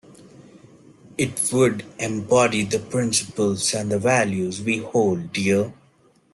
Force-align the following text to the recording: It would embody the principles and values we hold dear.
It 1.15 1.51
would 1.53 1.85
embody 1.99 2.63
the 2.63 2.79
principles 2.79 3.71
and 3.75 3.91
values 4.01 4.59
we 4.59 4.79
hold 4.79 5.31
dear. 5.31 5.73